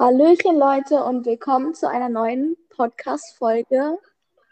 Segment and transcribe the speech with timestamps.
[0.00, 3.98] Hallöchen Leute und willkommen zu einer neuen Podcast-Folge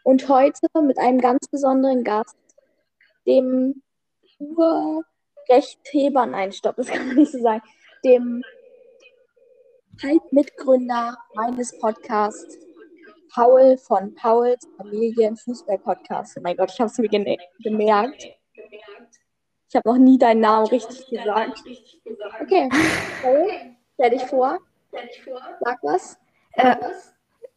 [0.02, 2.36] und heute mit einem ganz besonderen Gast,
[3.28, 3.80] dem
[4.40, 7.62] Urrechtheber, nein, stopp, das kann man nicht so sagen,
[8.04, 8.42] dem
[10.02, 12.58] Halbmitgründer meines Podcasts,
[13.32, 16.38] Paul von Pauls Familienfußball-Podcast.
[16.38, 17.08] Oh mein Gott, ich habe es mir
[17.60, 18.26] gemerkt.
[19.68, 21.62] Ich habe noch nie deinen Namen richtig gesagt.
[22.40, 22.68] Okay,
[23.22, 23.48] Paul,
[23.94, 24.58] stell dich vor.
[25.60, 26.18] Sag was.
[26.52, 26.76] Äh,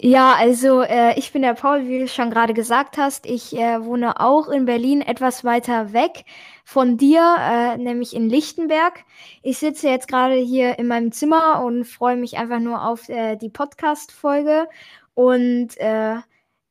[0.02, 3.26] ja, also äh, ich bin der Paul, wie du schon gerade gesagt hast.
[3.26, 6.24] Ich äh, wohne auch in Berlin, etwas weiter weg
[6.64, 9.04] von dir, äh, nämlich in Lichtenberg.
[9.42, 13.36] Ich sitze jetzt gerade hier in meinem Zimmer und freue mich einfach nur auf äh,
[13.36, 14.70] die Podcast-Folge.
[15.16, 16.16] Und äh,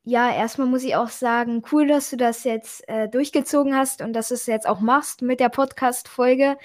[0.05, 4.29] ja, erstmal muss ich auch sagen, cool, dass du das jetzt durchgezogen hast und dass
[4.29, 6.57] du es jetzt auch machst mit der Podcast-Folge.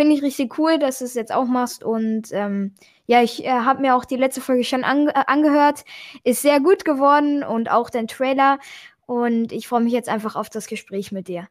[0.00, 1.84] Finde ich richtig cool, dass du es jetzt auch machst.
[1.84, 5.84] Und ähm, ja, ich äh, habe mir auch die letzte Folge schon ange äh, angehört.
[6.24, 8.58] Ist sehr gut geworden und auch den Trailer.
[9.04, 11.48] Und ich freue mich jetzt einfach auf das Gespräch mit dir.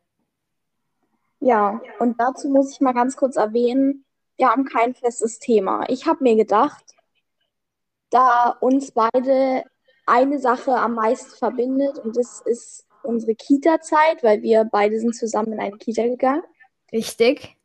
[1.41, 4.03] Ja, und dazu muss ich mal ganz kurz erwähnen,
[4.37, 5.83] wir haben kein festes Thema.
[5.87, 6.83] Ich habe mir gedacht,
[8.09, 9.63] da uns beide
[10.07, 15.53] eine Sache am meisten verbindet und das ist unsere Kita-Zeit, weil wir beide sind zusammen
[15.53, 16.41] in eine Kita gegangen.
[16.91, 17.58] Richtig.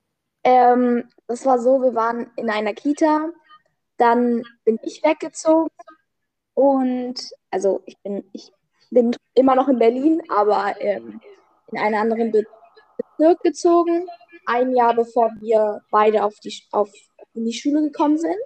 [0.45, 3.31] Ähm, das war so, wir waren in einer Kita,
[3.97, 5.71] dann bin ich weggezogen
[6.55, 7.15] und
[7.51, 8.53] also ich bin, ich
[8.91, 11.21] bin immer noch in Berlin, aber ähm,
[11.69, 12.45] in einen anderen Be
[12.97, 14.07] Bezirk gezogen,
[14.47, 16.93] ein Jahr bevor wir beide auf die, auf,
[17.35, 18.37] in die Schule gekommen sind.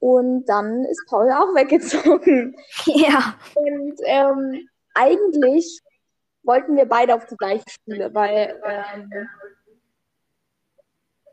[0.00, 2.56] Und dann ist Paul auch weggezogen.
[2.86, 3.34] Ja.
[3.54, 5.80] Und ähm, eigentlich
[6.42, 9.28] wollten wir beide auf die gleiche Schule, weil ähm,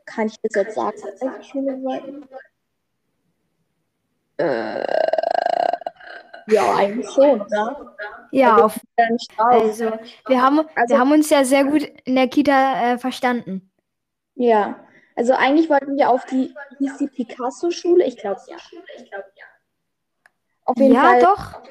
[0.07, 2.27] kann ich das jetzt sagen, welche Schule wollten?
[4.37, 4.83] Äh,
[6.47, 7.93] ja, eigentlich schon, ne?
[8.31, 8.79] Ja, auf,
[9.37, 9.91] also
[10.27, 13.71] wir haben, also, wir haben uns ja sehr gut in der Kita äh, verstanden.
[14.35, 14.79] Ja,
[15.15, 18.05] also eigentlich wollten wir auf die, hieß die Picasso-Schule?
[18.05, 18.57] Ich glaube ja.
[20.65, 21.21] Auf jeden ja, Fall.
[21.21, 21.61] doch.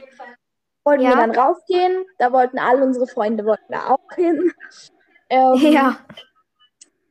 [0.85, 1.11] Wollten ja.
[1.11, 4.53] wir dann rausgehen, da wollten alle unsere Freunde wollten da auch hin.
[5.29, 5.97] Ähm, ja.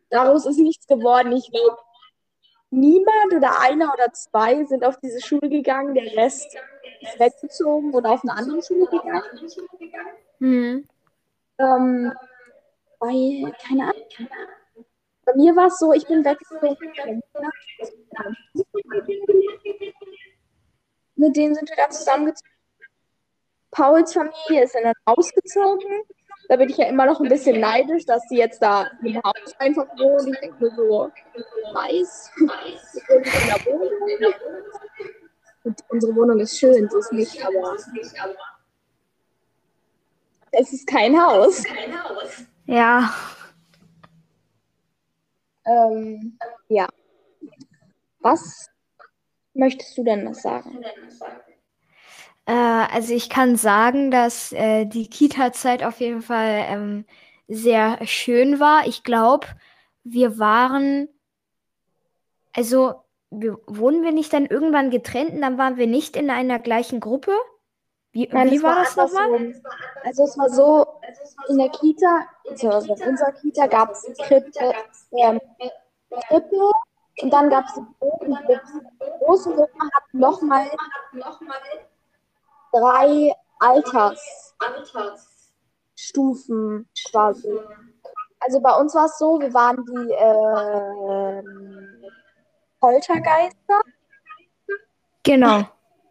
[0.09, 1.31] Daraus ist nichts geworden.
[1.31, 1.77] Ich glaube,
[2.69, 5.93] niemand oder einer oder zwei sind auf diese Schule gegangen.
[5.95, 6.55] Der Rest
[7.01, 9.23] ist weggezogen oder auf eine andere Schule gegangen.
[10.39, 10.87] Mhm.
[11.57, 12.13] Ähm,
[12.99, 14.29] weil, keine Ahnung.
[15.25, 16.77] Bei mir war es so, ich bin weggezogen.
[21.15, 22.51] Mit denen sind wir dann zusammengezogen.
[23.71, 26.03] Pauls Familie ist dann ausgezogen.
[26.47, 29.53] Da bin ich ja immer noch ein bisschen neidisch, dass sie jetzt da im Haus
[29.57, 30.33] einfach wohnen.
[30.33, 31.11] Ich denke mir so,
[31.73, 32.31] nice.
[35.63, 37.75] Und unsere Wohnung ist schön, so ist nicht, aber
[40.51, 41.63] es ist kein Haus.
[42.65, 43.13] Ja.
[45.65, 46.37] Ähm,
[46.69, 46.87] ja.
[48.19, 48.69] Was
[49.53, 50.83] möchtest du denn noch sagen?
[52.45, 57.05] Äh, also ich kann sagen, dass äh, die Kita-Zeit auf jeden Fall ähm,
[57.47, 58.87] sehr schön war.
[58.87, 59.47] Ich glaube,
[60.03, 61.09] wir waren,
[62.53, 62.95] also
[63.31, 66.99] wir, wurden wir nicht dann irgendwann getrennt und dann waren wir nicht in einer gleichen
[66.99, 67.31] Gruppe?
[68.11, 69.61] Wie, Nein, wie war, war das nochmal?
[70.03, 70.87] Also es war so,
[71.49, 74.51] in der Kita, also in unserer Kita gab es Krippe,
[75.17, 75.41] ähm,
[76.29, 76.71] Krippe
[77.21, 77.83] und dann gab es die
[79.19, 80.65] große Gruppe, hat nochmal
[82.75, 84.53] drei Alters
[85.95, 87.59] Altersstufen quasi.
[88.39, 91.41] Also bei uns war es so, wir waren die äh,
[92.79, 93.81] Poltergeister.
[95.23, 95.63] Genau.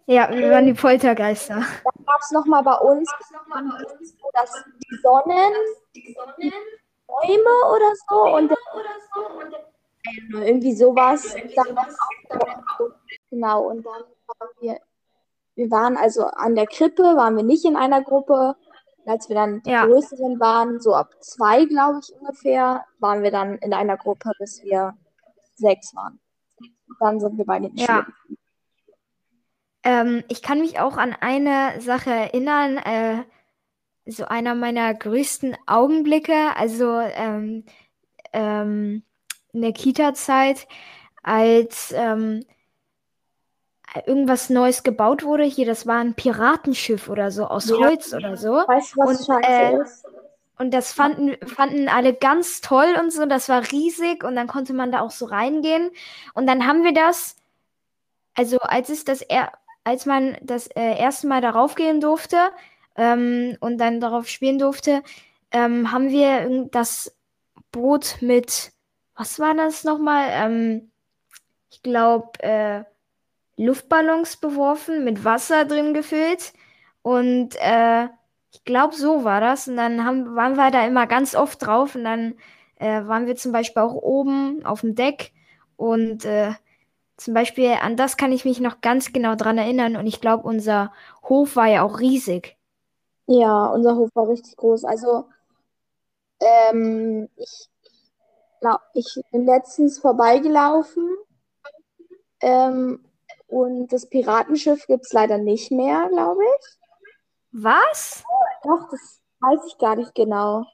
[0.07, 1.55] Ja, wir waren die Poltergeister.
[1.55, 3.11] Dann gab es nochmal bei uns,
[4.33, 5.53] dass die Sonnen,
[5.95, 6.15] die
[7.07, 8.53] Bäume oder so und
[10.33, 11.35] irgendwie sowas.
[11.55, 11.79] Dann
[13.31, 14.79] genau, und dann waren wir
[15.57, 18.57] wir waren also an der Krippe, waren wir nicht in einer Gruppe.
[19.07, 19.85] als wir dann die ja.
[19.85, 24.63] größeren waren, so ab zwei, glaube ich ungefähr, waren wir dann in einer Gruppe, bis
[24.63, 24.97] wir
[25.57, 26.21] sechs waren.
[27.01, 28.07] dann sind wir bei den ja.
[29.83, 33.25] Ähm, ich kann mich auch an eine Sache erinnern, äh,
[34.07, 37.65] so einer meiner größten Augenblicke, also ähm,
[38.33, 39.03] ähm,
[39.53, 40.67] in der Kita-Zeit,
[41.23, 42.45] als ähm,
[44.07, 45.45] irgendwas Neues gebaut wurde.
[45.45, 47.77] Hier, das war ein Piratenschiff oder so aus ja.
[47.77, 48.53] Holz oder so.
[48.53, 50.05] Weißt du, was und, äh, ist?
[50.59, 53.27] Und das fanden, fanden alle ganz toll und so.
[53.27, 55.91] Das war riesig und dann konnte man da auch so reingehen.
[56.35, 57.37] Und dann haben wir das
[58.35, 59.53] also als es das er
[59.85, 62.39] als man das äh, erste Mal darauf gehen durfte
[62.97, 65.03] ähm, und dann darauf spielen durfte,
[65.51, 67.15] ähm, haben wir das
[67.71, 68.73] Boot mit,
[69.15, 70.29] was war das nochmal?
[70.31, 70.91] Ähm,
[71.71, 72.85] ich glaube, äh,
[73.57, 76.53] Luftballons beworfen, mit Wasser drin gefüllt.
[77.03, 78.09] Und äh,
[78.53, 79.69] ich glaube, so war das.
[79.69, 81.95] Und dann haben, waren wir da immer ganz oft drauf.
[81.95, 82.35] Und dann
[82.77, 85.33] äh, waren wir zum Beispiel auch oben auf dem Deck.
[85.77, 86.53] Und äh,
[87.17, 89.97] zum Beispiel an das kann ich mich noch ganz genau dran erinnern.
[89.97, 90.93] Und ich glaube, unser
[91.29, 92.57] Hof war ja auch riesig.
[93.27, 94.85] Ja, unser Hof war richtig groß.
[94.85, 95.27] Also,
[96.41, 97.69] ähm, ich,
[98.61, 101.09] glaub, ich bin letztens vorbeigelaufen
[102.41, 103.01] ähm,
[103.55, 106.67] und das Piratenschiff gibt es leider nicht mehr, glaube ich.
[107.53, 108.25] Was?
[108.65, 110.65] Doch, das weiß ich gar nicht genau.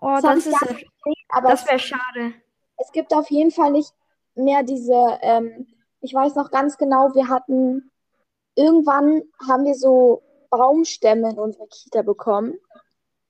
[0.00, 0.82] Oh, Das das ist gesehen,
[1.28, 2.34] aber das wäre schade.
[2.78, 3.94] es gibt auf jeden Fall nicht
[4.34, 5.68] mehr diese, ähm,
[6.00, 7.92] ich weiß noch ganz genau, wir hatten,
[8.56, 12.58] irgendwann haben wir so Baumstämme in unsere Kita bekommen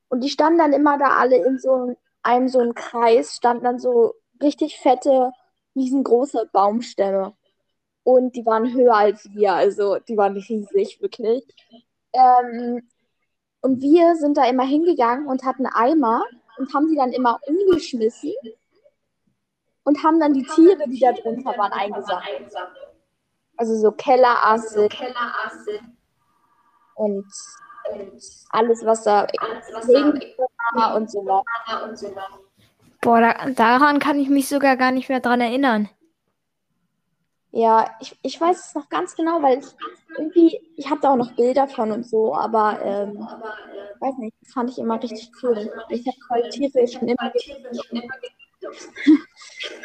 [0.09, 3.79] und die standen dann immer da alle in so einem so einem Kreis, standen dann
[3.79, 5.33] so richtig fette,
[5.77, 7.35] riesengroße Baumstämme
[8.09, 11.45] und die waren höher als wir, also die waren riesig, wirklich.
[12.15, 12.89] Ähm,
[13.61, 16.23] und wir sind da immer hingegangen und hatten Eimer
[16.57, 18.33] und haben die dann immer umgeschmissen
[19.85, 22.51] und haben dann die Tiere, die da drunter waren, eingesammelt.
[23.59, 24.89] Also so Kellerasse
[26.95, 27.27] und
[28.49, 29.27] alles, was da
[30.73, 31.45] war und so war.
[33.03, 35.91] Boah, da, daran kann ich mich sogar gar nicht mehr dran erinnern.
[37.51, 39.67] Ja, ich, ich weiß es noch ganz genau, weil ich
[40.17, 43.27] irgendwie, ich habe da auch noch Bilder von und so, aber ähm,
[44.01, 45.71] weiß nicht, das fand ich immer richtig cool.
[45.89, 47.33] Ich habe halt Tiere schon immer.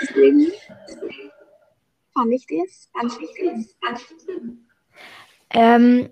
[0.02, 0.52] Deswegen
[2.14, 3.76] fand ich das ganz wichtig.
[5.52, 6.10] Ähm,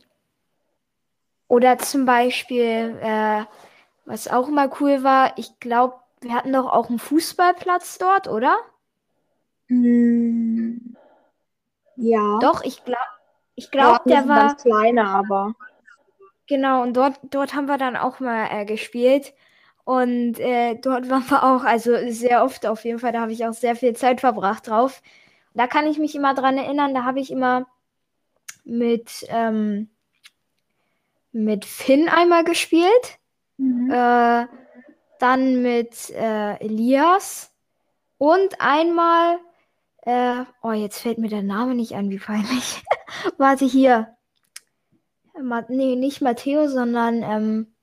[1.47, 3.43] oder zum Beispiel, äh,
[4.05, 8.55] was auch immer cool war, ich glaube, wir hatten doch auch einen Fußballplatz dort, oder?
[9.67, 10.95] Hm,
[12.01, 12.99] ja, Doch, ich glaube,
[13.55, 15.53] ich glaube, der war, ganz kleine, aber
[16.47, 19.33] genau, und dort, dort haben wir dann auch mal äh, gespielt.
[19.83, 23.45] Und äh, dort waren wir auch, also sehr oft auf jeden Fall, da habe ich
[23.45, 25.01] auch sehr viel Zeit verbracht drauf.
[25.53, 27.67] Da kann ich mich immer dran erinnern, da habe ich immer
[28.63, 29.89] mit, ähm,
[31.31, 33.19] mit Finn einmal gespielt.
[33.57, 33.91] mhm.
[33.91, 34.47] Äh,
[35.19, 37.53] dann mit äh, Elias
[38.17, 39.37] und einmal,
[40.01, 42.83] äh, oh, jetzt fällt mir der Name nicht an, wie peinlich.
[43.37, 44.15] Warte hier.
[45.39, 47.75] Ma nee, nicht Matteo, sondern, ähm,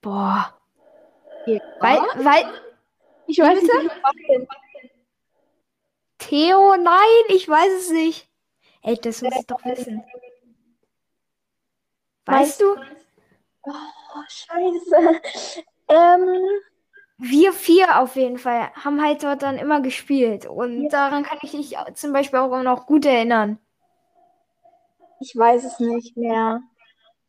[0.00, 0.54] boah.
[1.46, 1.60] Ja.
[1.80, 2.44] Weil, weil,
[3.26, 3.82] Ich weiß bitte?
[3.82, 4.48] nicht,
[6.18, 8.28] Theo, nein, ich weiß es nicht.
[8.82, 10.04] Ey, das muss ich doch wissen.
[12.26, 12.76] Weißt du?
[13.62, 15.20] Oh, scheiße.
[15.92, 16.38] Ähm,
[17.22, 20.46] Wir vier auf jeden Fall haben halt dort dann immer gespielt.
[20.46, 20.88] Und Ja.
[20.88, 23.58] daran kann ich mich zum Beispiel auch noch gut erinnern.
[25.20, 26.62] ich weiß es nicht mehr.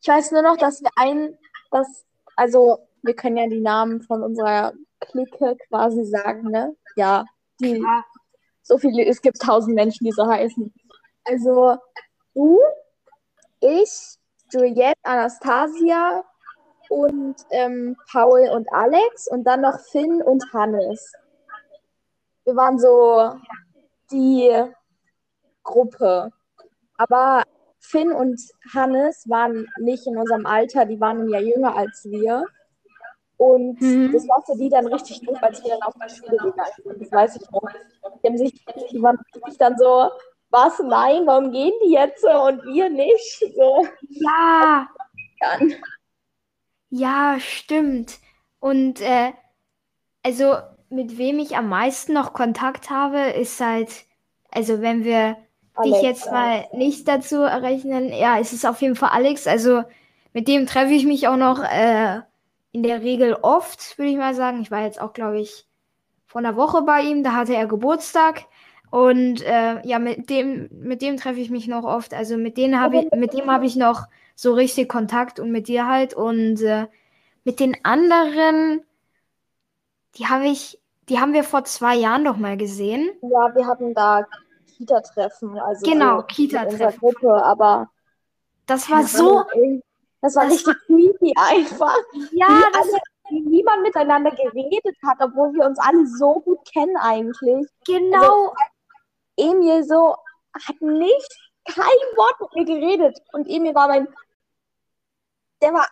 [0.00, 1.36] Ich weiß nur noch, dass wir ein,
[1.70, 2.06] dass,
[2.36, 6.74] also wir können ja die Namen von unserer Clique quasi sagen, ne?
[6.96, 7.26] Ja,
[7.60, 8.04] die, Klar.
[8.62, 10.72] so viele, es gibt tausend Menschen, die so heißen.
[11.24, 11.76] Also
[12.34, 12.58] du,
[13.60, 14.16] ich,
[14.50, 16.24] Juliette, Anastasia
[16.92, 21.12] und ähm, Paul und Alex und dann noch Finn und Hannes.
[22.44, 23.34] Wir waren so
[24.10, 24.52] die
[25.62, 26.30] Gruppe.
[26.98, 27.42] Aber
[27.80, 28.40] Finn und
[28.74, 32.44] Hannes waren nicht in unserem Alter, die waren Jahr jünger als wir.
[33.38, 34.12] Und Mhm.
[34.12, 37.00] das war für die dann richtig doof, als wir dann auf die Schule gegangen sind.
[37.02, 37.62] Das weiß ich noch.
[38.22, 40.10] Die haben sich, die waren richtig dann so,
[40.50, 43.44] was, nein, warum gehen die jetzt und wir nicht?
[43.56, 44.86] So, Ja,
[45.40, 45.74] dann.
[46.92, 48.18] Ja, stimmt.
[48.60, 49.32] Und äh,
[50.22, 50.56] also
[50.90, 54.04] mit wem ich am meisten noch Kontakt habe, ist halt,
[54.50, 55.38] also wenn wir
[55.82, 56.32] dich Alex, jetzt ja.
[56.32, 59.46] mal nicht dazu rechnen, ja, es ist auf jeden Fall Alex.
[59.46, 59.84] Also
[60.34, 62.20] mit dem treffe ich mich auch noch äh,
[62.72, 64.60] in der Regel oft, würde ich mal sagen.
[64.60, 65.66] Ich war jetzt auch, glaube ich,
[66.26, 68.44] vor einer Woche bei ihm, da hatte er Geburtstag.
[68.92, 72.12] Und äh, ja, mit dem, mit dem treffe ich mich noch oft.
[72.12, 74.06] Also mit denen habe ich, mit dem habe ich noch
[74.36, 76.12] so richtig Kontakt und mit dir halt.
[76.12, 76.88] Und äh,
[77.42, 78.82] mit den anderen,
[80.18, 83.10] die habe ich, die haben wir vor zwei Jahren doch mal gesehen.
[83.22, 84.26] Ja, wir hatten da
[84.76, 86.98] Kita-Treffen, also Genau, so Kita-Treffen.
[87.00, 87.88] Gruppe, aber
[88.66, 89.42] Das war so,
[90.20, 91.96] das war das richtig creepy einfach.
[92.32, 96.96] ja, wie das alle, niemand miteinander geredet hat, obwohl wir uns alle so gut kennen
[96.98, 97.66] eigentlich.
[97.86, 98.52] genau,
[99.42, 100.16] Emil so,
[100.66, 103.18] hat nicht kein Wort mit mir geredet.
[103.32, 104.06] Und Emil war mein,
[105.60, 105.86] der war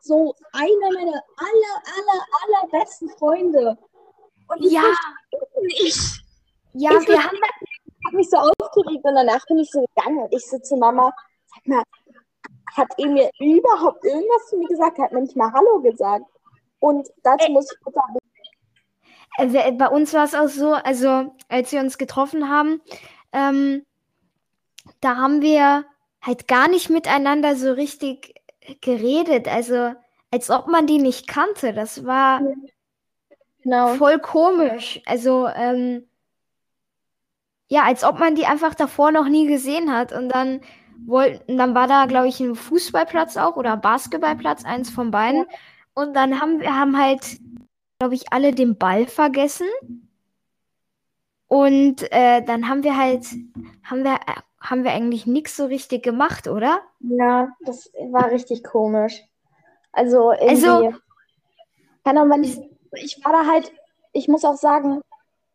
[0.00, 3.78] so einer meiner aller, aller, allerbesten Freunde.
[4.48, 4.82] Und ich Ja.
[5.62, 6.22] nicht.
[6.74, 10.18] Ja, ich wir haben Ich habe mich so aufgeregt und danach bin ich so gegangen
[10.24, 11.12] und ich so zu Mama,
[11.46, 11.82] sag mal,
[12.76, 14.98] hat Emil überhaupt irgendwas zu mir gesagt?
[14.98, 16.24] Er hat mir nicht mal Hallo gesagt.
[16.80, 18.16] Und dazu muss ich sagen,
[19.36, 22.80] Also, äh, bei uns war es auch so, also als wir uns getroffen haben,
[23.32, 23.84] ähm,
[25.00, 25.84] da haben wir
[26.20, 28.34] halt gar nicht miteinander so richtig
[28.80, 29.48] geredet.
[29.48, 29.94] Also
[30.30, 31.72] als ob man die nicht kannte.
[31.72, 32.40] Das war
[33.62, 33.94] genau.
[33.94, 35.00] voll komisch.
[35.04, 36.08] Also ähm,
[37.68, 40.12] ja, als ob man die einfach davor noch nie gesehen hat.
[40.12, 40.60] Und dann
[41.06, 45.46] wollten, dann war da, glaube ich, ein Fußballplatz auch oder Basketballplatz, eins von beiden.
[45.94, 47.38] Und dann haben wir haben halt,
[48.02, 49.68] glaube ich, alle den Ball vergessen.
[51.46, 53.24] Und äh, dann haben wir halt,
[53.84, 56.80] haben wir, äh, haben wir eigentlich nichts so richtig gemacht, oder?
[56.98, 59.22] Ja, das war richtig komisch.
[59.92, 60.92] Also irgendwie, Also-
[62.02, 62.58] keine Ahnung, ich,
[62.94, 63.70] ich war da halt,
[64.12, 65.00] ich muss auch sagen,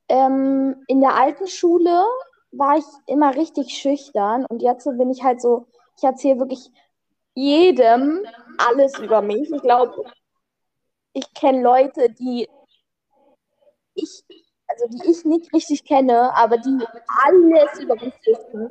[0.07, 2.05] ähm, in der alten Schule
[2.51, 6.71] war ich immer richtig schüchtern und jetzt bin ich halt so, ich erzähle wirklich
[7.33, 8.25] jedem
[8.57, 9.51] alles über mich.
[9.51, 10.05] Ich glaube,
[11.17, 12.47] ich kenne Leute, die
[13.95, 14.23] ich,
[14.67, 16.85] also die ich nicht richtig kenne, aber die
[17.25, 18.69] alles über mich wissen.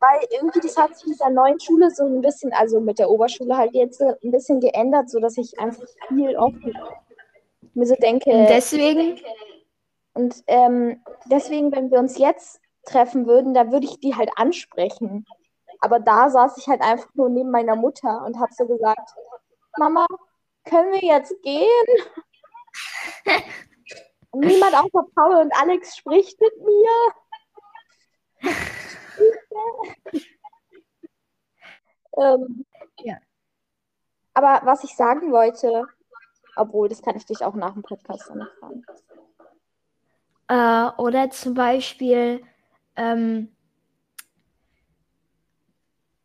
[0.00, 3.08] Weil irgendwie das hat sich mit der neuen Schule so ein bisschen, also mit der
[3.08, 6.74] Oberschule halt jetzt so ein bisschen geändert, sodass ich einfach viel offen
[7.74, 8.30] mir so denke.
[8.30, 9.18] Und deswegen,
[10.14, 15.26] Und ähm, deswegen, wenn wir uns jetzt treffen würden, da würde ich die halt ansprechen.
[15.80, 19.10] Aber da saß ich halt einfach nur neben meiner Mutter und habe so gesagt,
[19.78, 20.06] Mama,
[20.64, 21.86] können wir jetzt gehen?
[24.32, 26.90] Niemand außer Paul und Alex spricht mit mir.
[32.18, 32.64] ähm,
[33.00, 33.16] Ja.
[34.34, 35.86] Aber was ich sagen wollte,
[36.56, 38.84] obwohl, das kann ich dich auch nach dem Podcast noch fragen.
[40.48, 42.44] Äh, oder zum Beispiel,
[42.96, 43.54] ähm,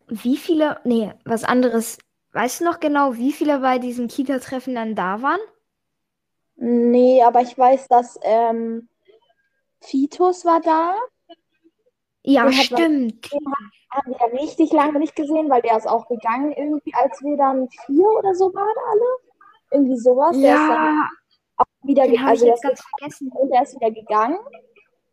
[0.08, 2.00] wie viele, nee, was anderes.
[2.32, 5.40] Weißt du noch genau, wie viele bei diesem Kita-Treffen dann da waren?
[6.56, 8.90] Nee, aber ich weiß, dass ähm,
[9.82, 10.96] Fitus war da.
[12.24, 13.30] Ja, Den hat man- stimmt.
[13.92, 17.36] Haben wir ja richtig lange nicht gesehen, weil der ist auch gegangen irgendwie, als wir
[17.38, 19.06] dann vier oder so waren alle.
[19.72, 20.38] Irgendwie sowas.
[20.40, 21.10] Der ist dann Ja,
[21.58, 23.32] auch wieder den ich also der jetzt ist ganz vergessen.
[23.32, 24.38] und der ist wieder gegangen.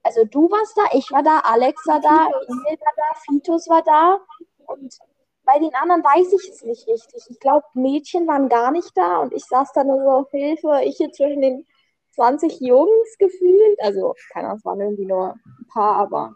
[0.02, 3.82] Also du warst da, ich war da, Alex war da, Emil war da, Fitus war
[3.82, 4.20] da.
[4.66, 4.99] Und
[5.46, 7.22] bei den anderen weiß ich es nicht richtig.
[7.30, 10.96] Ich glaube, Mädchen waren gar nicht da und ich saß da nur so, Hilfe, ich
[10.98, 11.66] hier zwischen den
[12.14, 13.80] 20 Jungs gefühlt.
[13.80, 16.34] Also, keine Ahnung, es waren irgendwie nur ein paar, aber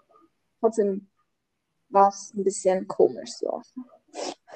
[0.60, 1.08] trotzdem
[1.90, 3.60] war es ein bisschen komisch so.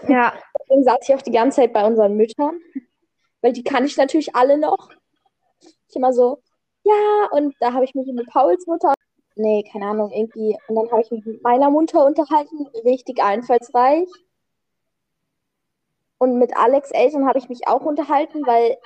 [0.09, 0.33] Ja,
[0.65, 2.61] Deswegen saß ich auch die ganze Zeit bei unseren Müttern,
[3.43, 4.91] weil die kann ich natürlich alle noch.
[5.89, 6.43] Ich immer so,
[6.85, 8.95] ja, und da habe ich mich mit Pauls Mutter,
[9.37, 14.09] nee, keine Ahnung, irgendwie, und dann habe ich mich mit meiner Mutter unterhalten, richtig einfallsreich.
[16.19, 18.79] Und mit Alex Eltern habe ich mich auch unterhalten, weil,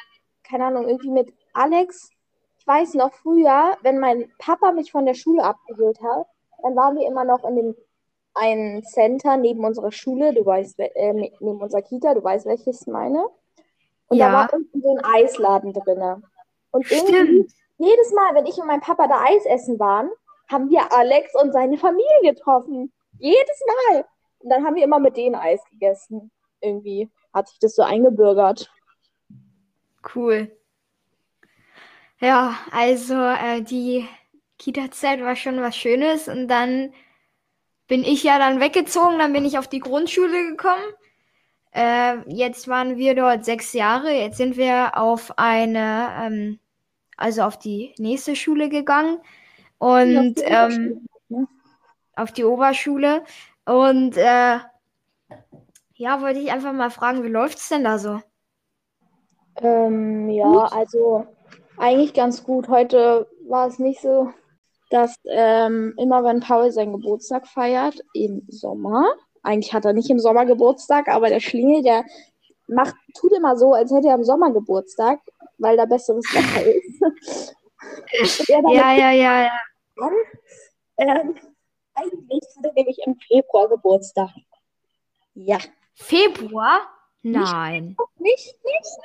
[0.44, 2.11] keine Ahnung, irgendwie mit Alex,
[2.58, 6.26] ich weiß noch früher, wenn mein Papa mich von der Schule abgeholt hat,
[6.62, 7.76] dann waren wir immer noch in dem
[8.35, 13.25] einen Center neben unserer Schule, du weißt, äh, neben unserer Kita, du weißt, welches meine.
[14.08, 14.32] Und da Ja.
[14.32, 16.23] war unten so ein Eisladen drin.
[16.70, 17.14] Und irgendwie,
[17.49, 17.52] stimmt.
[17.78, 20.11] jedes Mal, wenn ich und mein Papa da Eis essen waren,
[20.50, 22.92] haben wir Alex und seine Familie getroffen.
[23.18, 24.04] Jedes Mal.
[24.40, 26.30] Und dann haben wir immer mit denen Eis gegessen.
[26.60, 28.70] Irgendwie hat sich das so eingebürgert.
[30.14, 30.50] Cool.
[32.20, 34.06] Ja, also äh, die
[34.58, 36.92] Kita-Zeit war schon was Schönes und dann
[37.86, 40.82] bin ich ja dann weggezogen, dann bin ich auf die Grundschule gekommen.
[41.72, 46.58] Äh, jetzt waren wir dort sechs Jahre, jetzt sind wir auf eine, ähm,
[47.16, 49.18] also auf die nächste Schule gegangen
[49.78, 51.06] und die ähm,
[52.16, 53.22] auf die Oberschule
[53.64, 54.58] und äh,
[55.99, 58.21] ja, wollte ich einfach mal fragen, wie läuft's denn da so?
[59.57, 60.73] Ähm, ja, Gut.
[60.73, 61.26] also
[61.76, 62.69] eigentlich ganz gut.
[62.69, 64.33] Heute war es nicht so,
[64.90, 69.12] dass ähm, immer wenn Paul seinen Geburtstag feiert, im Sommer,
[69.43, 72.05] eigentlich hat er nicht im Sommer Geburtstag, aber der Schlingel, der
[72.69, 75.19] macht, tut immer so, als hätte er im Sommer Geburtstag,
[75.59, 78.49] weil da besseres Wetter ist.
[78.49, 79.50] Ja, ja, ja, ja.
[79.97, 80.12] an,
[80.99, 81.35] ähm,
[81.95, 84.31] eigentlich hat er nämlich im Februar Geburtstag.
[85.35, 85.59] Ja.
[85.99, 86.81] Februar?
[87.23, 87.97] Nein.
[88.19, 88.99] Nicht, nicht,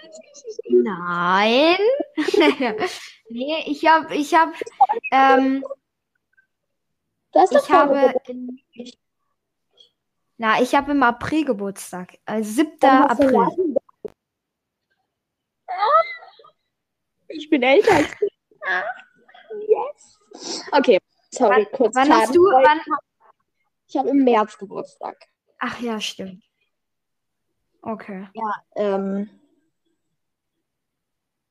[0.46, 0.60] nicht.
[0.70, 1.78] Nein.
[3.30, 4.54] nee, ich hab, ich hab,
[5.12, 5.66] ähm,
[7.34, 8.62] Ich habe in,
[10.38, 12.20] na, ich habe im April Geburtstag.
[12.26, 12.78] Also 7.
[12.80, 13.40] Dann hast du April.
[13.40, 13.78] einen
[17.28, 18.28] Ich bin älter als du.
[18.68, 18.84] Ah,
[19.68, 20.20] Yes.
[20.72, 21.00] Okay,
[21.32, 22.80] sorry, kurz Wann hast du, wann,
[23.88, 25.18] Ich habe im März Geburtstag.
[25.60, 26.44] ach ja, stimmt.
[27.84, 28.28] Okay.
[28.76, 29.30] Ähm,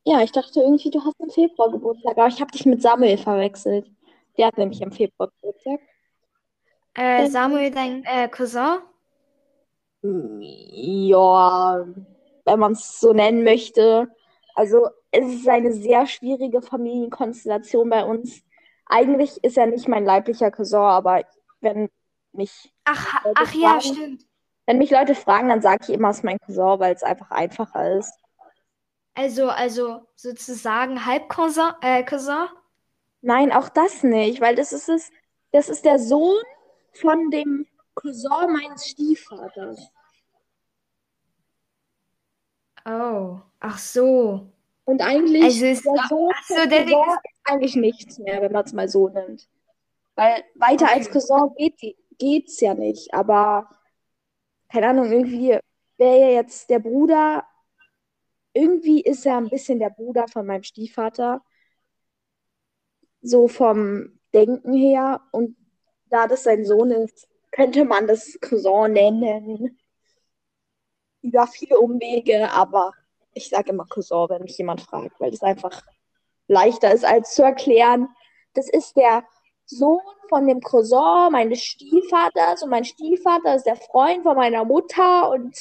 [0.05, 3.19] ja, ich dachte irgendwie, du hast im Februar Geburtstag, aber ich habe dich mit Samuel
[3.19, 3.89] verwechselt.
[4.37, 5.81] Der hat nämlich im Februar Geburtstag.
[6.95, 7.31] Äh, Ähm.
[7.31, 8.79] Samuel, dein äh, Cousin?
[10.03, 11.87] Ja,
[12.45, 14.11] wenn man es so nennen möchte.
[14.55, 18.43] Also es ist eine sehr schwierige Familienkonstellation bei uns.
[18.87, 21.23] Eigentlich ist er nicht mein leiblicher Cousin, aber
[21.61, 21.89] wenn
[22.33, 24.27] mich, Ach, ach ja, stimmt.
[24.67, 27.31] Wenn mich Leute fragen, dann sage ich immer, es ist mein Cousin, weil es einfach
[27.31, 28.15] einfacher ist.
[29.15, 32.47] Also, also sozusagen Halbcousin, äh, Cousin?
[33.21, 35.11] Nein, auch das nicht, weil das ist es,
[35.53, 36.43] das ist der Sohn
[36.93, 39.91] von dem Cousin meines Stiefvaters.
[42.85, 44.51] Oh, ach so.
[44.85, 48.65] Und eigentlich Also ist, der Sohn so, der Cousin ist eigentlich nichts mehr, wenn man
[48.65, 49.49] es mal so nimmt.
[50.17, 51.13] Weil weiter als Okay.
[51.13, 53.15] Cousin geht, geht's ja nicht.
[53.15, 53.69] Aber
[54.73, 55.59] keine Ahnung, irgendwie
[55.99, 57.47] wäre ja jetzt der Bruder,
[58.55, 61.43] irgendwie ist er ein bisschen der Bruder von meinem Stiefvater.
[63.21, 65.21] So vom Denken her.
[65.31, 65.57] Und
[66.07, 69.79] da das sein Sohn ist, könnte man das Cousin nennen.
[71.21, 72.93] Über viele Umwege, aber
[73.35, 75.83] ich sage immer Cousin, wenn mich jemand fragt, weil es einfach
[76.49, 78.09] leichter ist als zu erklären.
[78.55, 79.25] Das ist der
[79.79, 85.31] Sohn von dem Cousin meines Stiefvaters und mein Stiefvater ist der Freund von meiner Mutter
[85.31, 85.57] und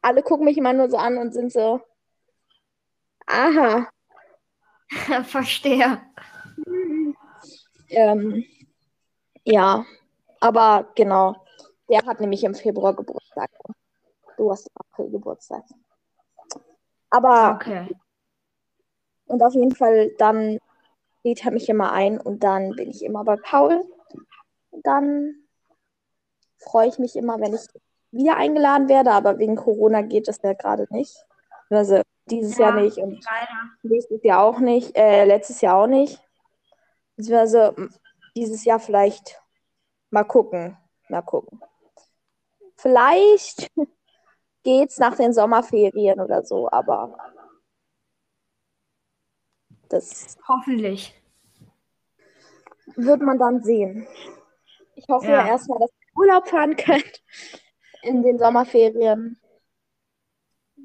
[0.00, 1.80] alle gucken mich immer nur so an und sind so,
[3.26, 3.88] aha,
[5.24, 6.02] Verstehe.
[7.88, 8.44] ähm,
[9.44, 9.84] ja,
[10.40, 11.36] aber genau,
[11.88, 13.50] der hat nämlich im Februar Geburtstag.
[14.36, 15.64] Du hast im April Geburtstag.
[17.10, 17.88] Aber Okay.
[19.26, 20.58] Und auf jeden Fall, dann
[21.24, 23.84] lädt er mich immer ein und dann bin ich immer bei Paul.
[24.70, 25.34] Und dann
[26.58, 27.62] freue ich mich immer, wenn ich
[28.10, 31.16] wieder eingeladen werde, aber wegen Corona geht das ja gerade nicht.
[31.70, 33.70] Also dieses Ja, Jahr nicht und Leider.
[33.82, 36.22] nächstes Jahr auch nicht, äh, letztes Jahr auch nicht.
[37.16, 37.90] Beziehungsweise m,
[38.36, 39.40] dieses Jahr vielleicht
[40.10, 40.76] mal gucken.
[41.08, 41.60] Mal gucken.
[42.76, 43.70] Vielleicht
[44.62, 47.16] geht's nach den Sommerferien oder so, aber
[49.92, 51.14] das Hoffentlich.
[52.96, 54.06] wird man dann sehen.
[54.94, 57.22] Ich hoffe ja, erstmal, dass ihr Urlaub fahren könnt
[58.02, 59.40] in den Sommerferien.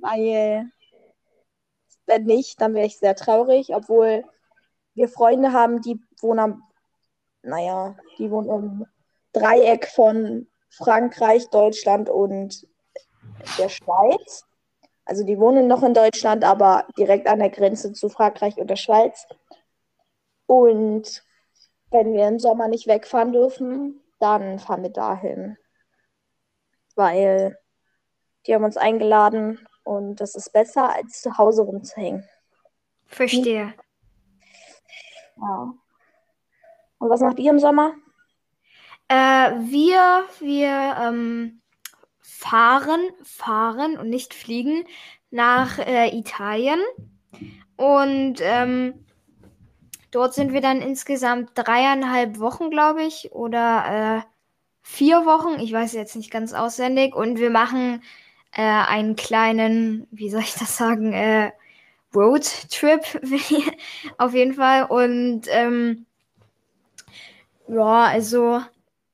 [0.02, 0.72] Weil,
[2.06, 4.24] wenn nicht, dann wäre ich sehr traurig, obwohl
[4.93, 6.63] wir Freunde haben, die wohnen am,
[7.43, 8.86] naja, die wohnen im
[9.34, 12.67] Dreieck von Frankreich, Deutschland und
[13.58, 14.47] der Schweiz.
[15.08, 18.76] Also die wohnen noch in Deutschland, aber direkt an der Grenze zu Frankreich und der
[18.76, 19.26] Schweiz.
[20.46, 21.24] Und
[21.91, 25.58] wenn wir im Sommer nicht wegfahren dürfen, dann fahren wir dahin.
[26.96, 27.58] Weil
[28.46, 32.28] die haben uns eingeladen und das ist besser, als zu Hause rumzuhängen.
[33.06, 33.74] Verstehe.
[35.38, 35.74] Ja.
[37.00, 37.93] Und was macht ihr im Sommer?
[39.08, 41.62] Äh, wir, wir ähm,
[42.38, 44.86] fahren, fahren und nicht fliegen
[45.32, 46.80] nach äh, Italien.
[47.76, 49.06] Und ähm,
[50.12, 54.28] dort sind wir dann insgesamt dreieinhalb Wochen, glaube ich, oder äh,
[54.84, 55.60] vier Wochen.
[55.60, 57.15] Ich weiß jetzt nicht ganz auswendig.
[57.15, 58.04] Und wir machen
[58.52, 61.52] äh, einen kleinen, wie soll ich das sagen, äh,
[62.13, 63.02] Roadtrip
[64.19, 64.84] auf jeden Fall.
[64.86, 66.06] Und ähm,
[67.67, 68.62] ja, also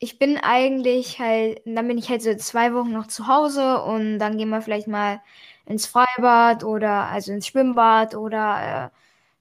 [0.03, 4.19] ich bin eigentlich halt, dann bin ich halt so zwei Wochen noch zu Hause und
[4.19, 5.21] dann gehen wir vielleicht mal
[5.65, 8.99] ins Freibad oder also ins Schwimmbad oder äh,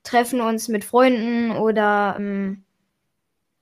[0.08, 2.64] treffen uns mit Freunden oder ähm,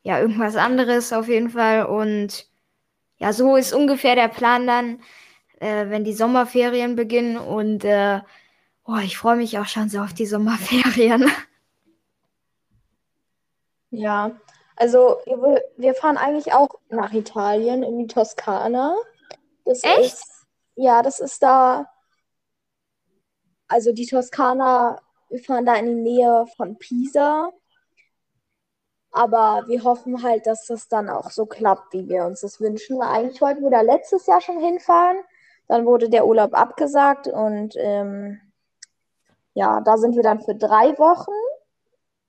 [0.02, 1.86] ja, irgendwas anderes auf jeden Fall.
[1.86, 2.46] Und
[3.18, 5.00] ja, so ist ungefähr der Plan dann,
[5.60, 7.38] äh, wenn die Sommerferien beginnen.
[7.38, 8.20] Und äh,
[8.86, 11.30] oh, ich freue mich auch schon so auf die Sommerferien.
[13.90, 14.32] Ja,
[14.80, 18.96] also wir, wir fahren eigentlich auch nach Italien, in die Toskana.
[19.66, 20.00] Das Echt?
[20.00, 21.86] ist, ja, das ist da,
[23.68, 27.50] also die Toskana, wir fahren da in die Nähe von Pisa.
[29.10, 32.98] Aber wir hoffen halt, dass das dann auch so klappt, wie wir uns das wünschen.
[32.98, 35.18] Weil eigentlich wollten wir da letztes Jahr schon hinfahren.
[35.68, 38.40] Dann wurde der Urlaub abgesagt und ähm,
[39.52, 41.32] ja, da sind wir dann für drei Wochen,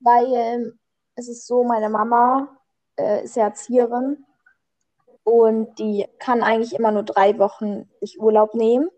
[0.00, 0.78] weil ähm,
[1.14, 2.56] es ist so, meine Mama
[2.96, 4.24] äh, ist ja Erzieherin
[5.24, 8.88] und die kann eigentlich immer nur drei Wochen sich Urlaub nehmen,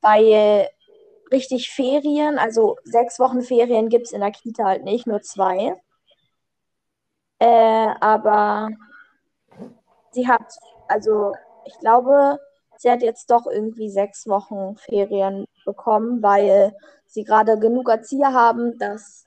[0.00, 0.68] weil
[1.32, 5.74] richtig Ferien, also sechs Wochen Ferien gibt es in der Kita halt nicht, nur zwei.
[7.38, 8.70] Äh, aber
[10.12, 10.54] sie hat,
[10.88, 11.34] also
[11.66, 12.38] ich glaube,
[12.78, 16.74] sie hat jetzt doch irgendwie sechs Wochen Ferien bekommen, weil
[17.06, 19.26] sie gerade genug Erzieher haben, dass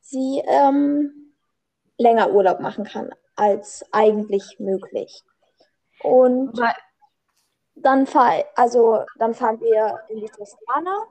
[0.00, 1.23] sie ähm,
[1.98, 5.22] länger Urlaub machen kann als eigentlich möglich.
[6.02, 6.60] Und
[7.74, 11.06] dann, fahr, also, dann fahren wir in die Toskana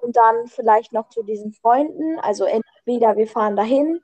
[0.00, 2.18] und dann vielleicht noch zu diesen Freunden.
[2.20, 4.00] Also entweder wir fahren dahin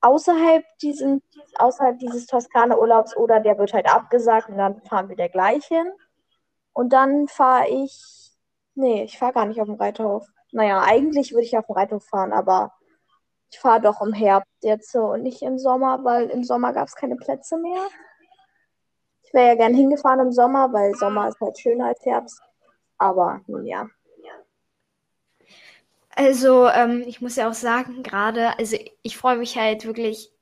[0.00, 1.22] außerhalb, diesen,
[1.56, 5.90] außerhalb dieses Toskana-Urlaubs oder der wird halt abgesagt und dann fahren wir der gleich hin.
[6.72, 8.32] Und dann fahre ich,
[8.74, 10.26] nee, ich fahre gar nicht auf dem Reiterhof.
[10.52, 12.72] Naja, eigentlich würde ich auf dem Reiterhof fahren, aber
[13.56, 16.94] ich fahre doch im Herbst jetzt und nicht im Sommer, weil im Sommer gab es
[16.94, 17.86] keine Plätze mehr.
[19.22, 22.42] Ich wäre ja gern hingefahren im Sommer, weil Sommer ist halt schöner als Herbst.
[22.98, 23.88] Aber nun ja.
[26.10, 30.32] Also, ähm, ich muss ja auch sagen, gerade, also ich freue mich halt wirklich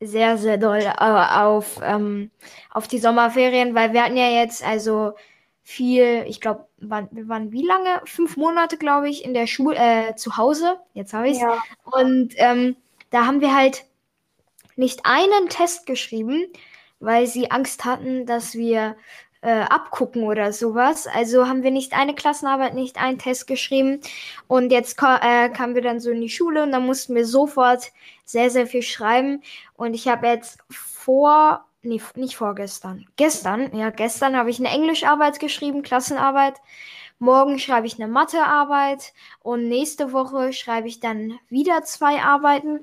[0.00, 2.30] sehr, sehr doll äh, auf, ähm,
[2.70, 5.12] auf die Sommerferien, weil wir hatten ja jetzt also
[5.62, 8.00] viel, ich glaube, waren, wir waren wie lange?
[8.04, 10.78] Fünf Monate, glaube ich, in der Schule, äh, zu Hause.
[10.92, 11.40] Jetzt habe ich es.
[11.40, 11.62] Ja.
[11.84, 12.76] Und ähm,
[13.10, 13.84] da haben wir halt
[14.76, 16.46] nicht einen Test geschrieben,
[17.00, 18.96] weil sie Angst hatten, dass wir
[19.42, 21.06] äh, abgucken oder sowas.
[21.06, 24.00] Also haben wir nicht eine Klassenarbeit, nicht einen Test geschrieben.
[24.48, 27.92] Und jetzt äh, kamen wir dann so in die Schule und dann mussten wir sofort
[28.24, 29.42] sehr, sehr viel schreiben.
[29.74, 35.40] Und ich habe jetzt vor, nee, nicht vorgestern, gestern, ja, gestern habe ich eine Englischarbeit
[35.40, 36.54] geschrieben, Klassenarbeit.
[37.18, 42.80] Morgen schreibe ich eine Mathearbeit und nächste Woche schreibe ich dann wieder zwei Arbeiten.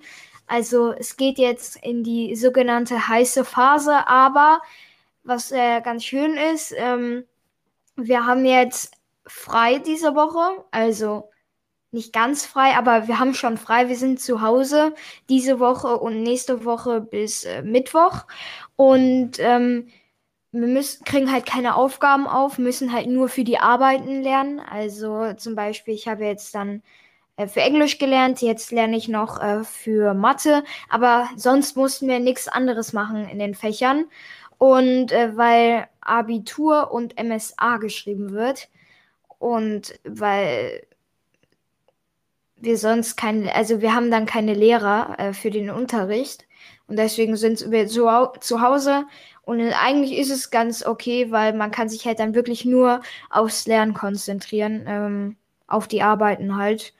[0.47, 4.61] Also es geht jetzt in die sogenannte heiße Phase, aber
[5.23, 7.25] was äh, ganz schön ist, ähm,
[7.97, 8.93] wir haben jetzt
[9.25, 11.29] frei diese Woche, also
[11.91, 13.89] nicht ganz frei, aber wir haben schon frei.
[13.89, 14.93] Wir sind zu Hause
[15.27, 18.25] diese Woche und nächste Woche bis äh, Mittwoch
[18.79, 19.89] und ähm,
[20.53, 24.61] wir müssen, kriegen halt keine Aufgaben auf, müssen halt nur für die Arbeiten lernen.
[24.61, 26.81] Also zum Beispiel, ich habe jetzt dann
[27.35, 32.19] äh, für Englisch gelernt, jetzt lerne ich noch äh, für Mathe, aber sonst mussten wir
[32.21, 34.05] nichts anderes machen in den Fächern.
[34.57, 38.69] Und äh, weil Abitur und MSA geschrieben wird
[39.39, 40.87] und weil
[42.55, 46.45] wir sonst keine, also wir haben dann keine Lehrer äh, für den Unterricht
[46.89, 49.05] und deswegen sind wir zu, zu Hause
[49.49, 53.65] und eigentlich ist es ganz okay, weil man kann sich halt dann wirklich nur aufs
[53.65, 56.93] Lernen konzentrieren, ähm, auf die Arbeiten halt.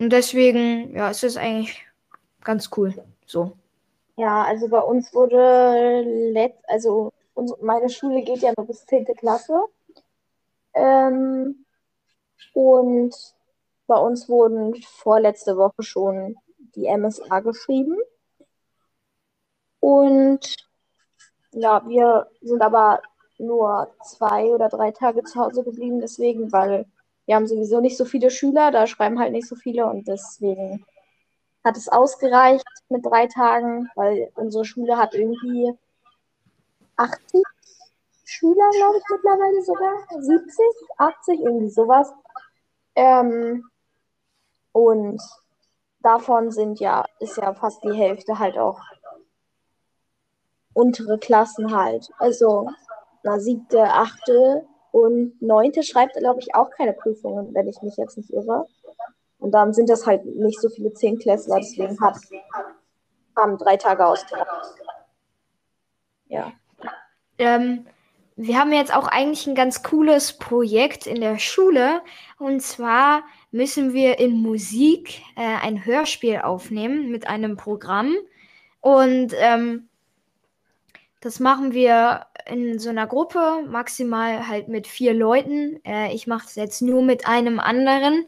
[0.00, 1.86] Und deswegen, ja, es ist eigentlich
[2.42, 2.94] ganz cool.
[3.26, 3.52] So.
[4.16, 6.02] Ja, also bei uns wurde
[6.32, 7.12] letzt, also
[7.60, 9.04] meine Schule geht ja nur bis 10.
[9.16, 9.62] Klasse.
[10.74, 11.64] Ähm,
[12.54, 13.14] und
[13.86, 16.36] bei uns wurden vorletzte Woche schon
[16.74, 17.96] die MSA geschrieben.
[19.80, 20.56] Und
[21.52, 23.02] ja, wir sind aber
[23.38, 26.86] nur zwei oder drei Tage zu Hause geblieben, deswegen, weil
[27.26, 30.84] wir haben sowieso nicht so viele Schüler, da schreiben halt nicht so viele und deswegen
[31.64, 35.72] hat es ausgereicht mit drei Tagen, weil unsere Schule hat irgendwie
[36.96, 37.42] 80
[38.24, 39.92] Schüler, glaube ich, mittlerweile sogar.
[40.20, 40.64] 70,
[40.98, 42.12] 80, irgendwie sowas.
[42.94, 43.64] Ähm,
[44.72, 45.20] und
[46.00, 48.80] davon sind ja, ist ja fast die Hälfte halt auch
[50.78, 52.08] untere Klassen halt.
[52.18, 52.70] Also
[53.24, 58.16] na, siebte, achte und neunte schreibt, glaube ich, auch keine Prüfungen, wenn ich mich jetzt
[58.16, 58.64] nicht irre.
[59.38, 62.16] Und dann sind das halt nicht so viele Zehnklässler, deswegen hat,
[63.36, 64.74] haben drei Tage ausgebracht.
[66.28, 66.52] Ja.
[67.38, 67.86] Ähm,
[68.36, 72.02] wir haben jetzt auch eigentlich ein ganz cooles Projekt in der Schule.
[72.38, 78.14] Und zwar müssen wir in Musik äh, ein Hörspiel aufnehmen mit einem Programm.
[78.80, 79.87] Und ähm,
[81.20, 85.80] das machen wir in so einer Gruppe, maximal halt mit vier Leuten.
[85.84, 88.26] Äh, ich mache es jetzt nur mit einem anderen.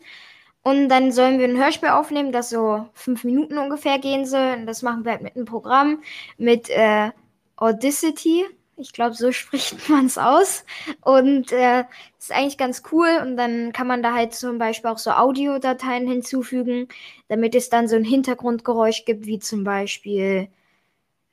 [0.63, 4.57] Und dann sollen wir ein Hörspiel aufnehmen, das so fünf Minuten ungefähr gehen soll.
[4.59, 6.03] Und das machen wir halt mit einem Programm
[6.37, 7.11] mit äh,
[7.57, 8.45] Audacity.
[8.77, 10.65] Ich glaube, so spricht man es aus.
[11.01, 11.85] Und äh,
[12.19, 13.21] ist eigentlich ganz cool.
[13.23, 16.89] Und dann kann man da halt zum Beispiel auch so Audiodateien hinzufügen,
[17.29, 20.49] damit es dann so ein Hintergrundgeräusch gibt, wie zum Beispiel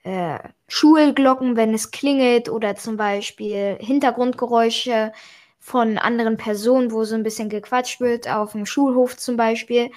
[0.08, 0.40] äh,
[0.70, 5.12] Schulglocken, wenn es klingelt, oder zum Beispiel Hintergrundgeräusche
[5.60, 9.92] von anderen Personen, wo so ein bisschen gequatscht wird, auf dem Schulhof zum Beispiel.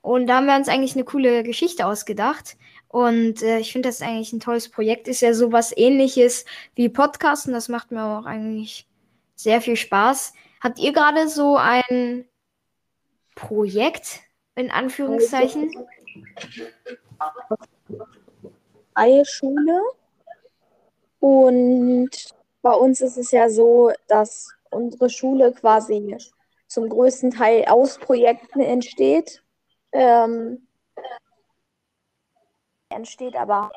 [0.00, 2.56] Und da haben wir uns eigentlich eine coole Geschichte ausgedacht.
[2.88, 5.06] Und äh, ich finde das eigentlich ein tolles Projekt.
[5.06, 6.44] Ist ja sowas ähnliches
[6.74, 7.52] wie Podcasten.
[7.52, 8.88] Das macht mir auch eigentlich
[9.36, 10.34] sehr viel Spaß.
[10.60, 12.24] Habt ihr gerade so ein
[13.36, 14.22] Projekt
[14.56, 15.70] in Anführungszeichen?
[18.94, 19.82] Freie Schule.
[21.20, 22.10] Und
[22.62, 26.16] bei uns ist es ja so, dass unsere Schule quasi
[26.66, 29.42] zum größten Teil aus Projekten entsteht.
[29.92, 30.66] Ähm,
[32.88, 33.70] entsteht aber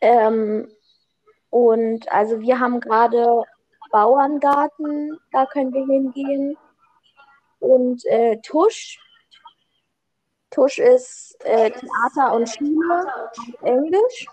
[0.00, 0.70] ähm,
[1.50, 3.44] und also wir haben gerade
[3.90, 6.56] Bauerngarten, da können wir hingehen.
[7.58, 8.98] Und äh, Tusch.
[10.50, 14.26] Tusch ist äh, Theater und Schule auf Englisch.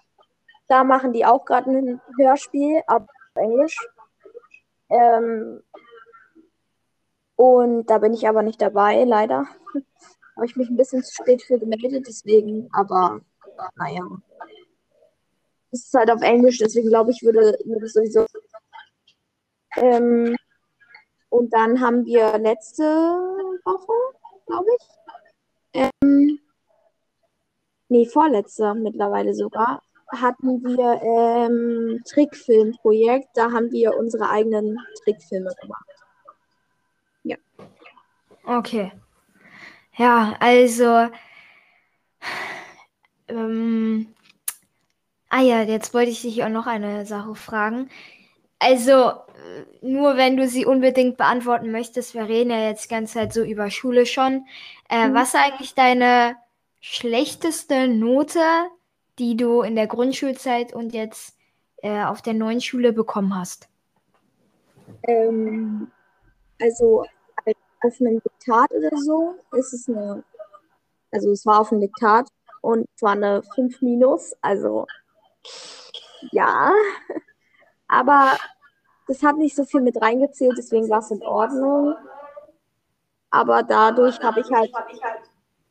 [0.67, 3.03] Da machen die auch gerade ein Hörspiel auf
[3.35, 3.77] Englisch.
[4.89, 5.61] Ähm,
[7.35, 9.47] und da bin ich aber nicht dabei, leider.
[10.35, 13.21] Habe ich mich ein bisschen zu spät für gemeldet, deswegen, aber
[13.75, 14.03] naja.
[15.71, 18.25] Es ist halt auf Englisch, deswegen glaube ich, würde, würde es sowieso.
[19.75, 20.35] Ähm,
[21.29, 23.93] und dann haben wir letzte Woche,
[24.45, 24.96] glaube ich,
[25.73, 26.39] ähm,
[27.89, 33.29] nee, vorletzte mittlerweile sogar, hatten wir ähm, Trickfilmprojekt.
[33.35, 35.85] Da haben wir unsere eigenen Trickfilme gemacht.
[37.23, 37.37] Ja.
[38.45, 38.91] Okay.
[39.97, 41.09] Ja, also.
[43.27, 44.13] Ähm,
[45.29, 47.89] ah ja, jetzt wollte ich dich auch noch eine Sache fragen.
[48.59, 49.13] Also,
[49.81, 53.43] nur wenn du sie unbedingt beantworten möchtest, wir reden ja jetzt die ganze Zeit so
[53.43, 54.45] über Schule schon.
[54.89, 55.13] Äh, mhm.
[55.13, 56.35] Was ist eigentlich deine
[56.79, 58.41] schlechteste Note,
[59.19, 61.37] die du in der Grundschulzeit und jetzt
[61.77, 63.69] äh, auf der neuen Schule bekommen hast?
[65.03, 65.91] Ähm,
[66.59, 67.03] also
[67.83, 70.23] auf einem Diktat oder so ist es eine,
[71.11, 72.27] also es war auf einem Diktat
[72.61, 74.87] und es war eine 5 minus, also
[76.31, 76.71] ja,
[77.87, 78.37] aber
[79.07, 81.95] das hat nicht so viel mit reingezählt, deswegen war es in Ordnung.
[83.29, 84.71] Aber dadurch habe ich halt,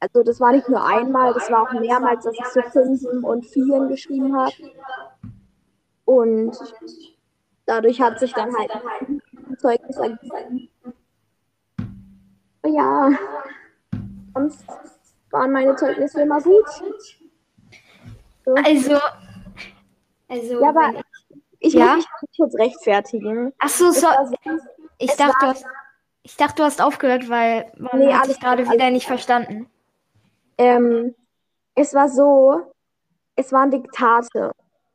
[0.00, 3.46] also das war nicht nur einmal, das war auch mehrmals, dass ich so Fünfen und
[3.46, 4.54] Vieren geschrieben habe.
[6.04, 6.56] Und
[7.66, 10.68] dadurch hat sich dann halt ein Zeugnis ergeben.
[12.64, 13.10] Ja,
[14.34, 14.64] sonst
[15.30, 16.66] waren meine Zeugnisse immer gut.
[18.44, 18.54] So.
[18.54, 18.98] Also,
[20.28, 20.60] also.
[20.60, 20.94] Ja, aber
[21.66, 21.96] ich ja?
[21.96, 23.52] muss mich kurz rechtfertigen.
[23.58, 24.06] Ach so, so.
[24.98, 25.64] Ich dachte, du hast,
[26.22, 29.68] ich dachte, du hast aufgehört, weil man nee, hat sich gerade wieder nicht verstanden.
[30.58, 31.14] Ähm,
[31.74, 32.72] es war so,
[33.36, 34.52] es waren Diktate.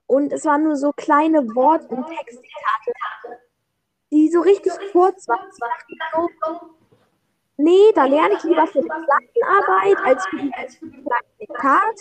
[0.07, 2.91] Und es waren nur so kleine Wort- und Textdiktate,
[4.11, 5.47] die so richtig kurz waren.
[7.55, 11.05] Nee, da lerne ich lieber für die Klassenarbeit als für die, als für die
[11.39, 11.95] Diktat.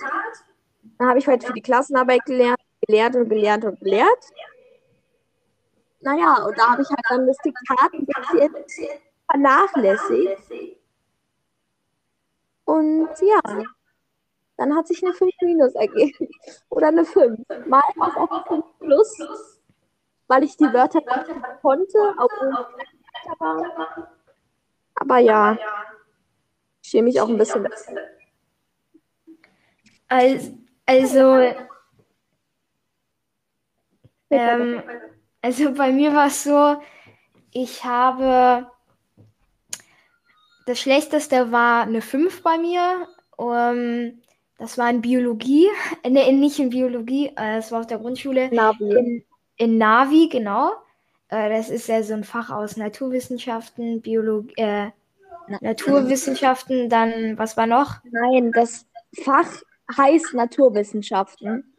[0.99, 4.25] Dann habe ich heute für die Klassenarbeit gelernt, gelernt und gelernt und gelernt.
[6.01, 8.51] Naja, und da habe ich halt dann das Diktat ein bisschen
[9.31, 10.79] vernachlässigt.
[12.65, 13.41] Und ja,
[14.57, 16.29] dann hat sich eine 5 minus ergeben.
[16.69, 17.41] Oder eine 5.
[17.67, 19.61] Mal war es auch eine 5 plus,
[20.27, 24.11] weil ich die Wörter nicht konnte, obwohl ich war.
[24.95, 25.59] Aber ja,
[26.83, 27.69] ich schäme mich auch ein bisschen.
[30.09, 31.55] Also, also
[34.31, 34.83] ähm,
[35.43, 36.77] also bei mir war es so,
[37.53, 38.67] ich habe
[40.71, 43.09] das Schlechteste war eine 5 bei mir.
[43.37, 44.21] Um,
[44.59, 45.67] das war in Biologie.
[46.09, 48.55] Ne, nicht in Biologie, äh, das war auf der Grundschule.
[48.55, 48.97] Navi.
[48.97, 49.25] In,
[49.57, 50.71] in Navi, genau.
[51.29, 54.91] Äh, das ist ja so ein Fach aus Naturwissenschaften, Biologie, äh,
[55.61, 57.97] Naturwissenschaften, dann, was war noch?
[58.05, 58.87] Nein, das
[59.25, 59.51] Fach
[59.97, 61.75] heißt Naturwissenschaften.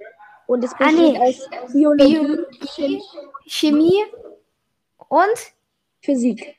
[0.47, 1.17] Und es besteht ah, nee.
[1.17, 3.01] aus Biologie, Biologie,
[3.45, 4.03] Chemie
[5.09, 5.53] und
[6.01, 6.55] Physik.